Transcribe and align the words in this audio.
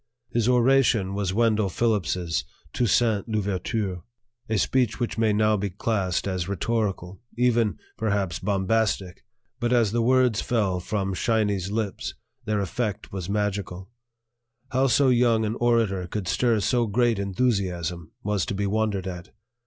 His 0.31 0.49
oration 0.49 1.13
was 1.13 1.31
Wendell 1.31 1.69
Phillips's 1.69 2.43
"Toussaint 2.73 3.27
L'Ouverture," 3.29 4.01
a 4.49 4.57
speech 4.57 4.99
which 4.99 5.19
may 5.19 5.31
now 5.31 5.57
be 5.57 5.69
classed 5.69 6.27
as 6.27 6.49
rhetorical 6.49 7.21
even, 7.37 7.77
perhaps, 7.99 8.39
bombastic; 8.39 9.23
but 9.59 9.71
as 9.71 9.91
the 9.91 10.01
words 10.01 10.41
fell 10.41 10.79
from 10.79 11.13
"Shiny's" 11.13 11.69
lips 11.69 12.15
their 12.45 12.61
effect 12.61 13.11
was 13.11 13.29
magical. 13.29 13.91
How 14.71 14.87
so 14.87 15.09
young 15.09 15.45
an 15.45 15.53
orator 15.59 16.07
could 16.07 16.27
stir 16.27 16.61
so 16.61 16.87
great 16.87 17.19
enthusiasm 17.19 18.11
was 18.23 18.43
to 18.47 18.55
be 18.55 18.65
wondered 18.65 19.05
at. 19.05 19.29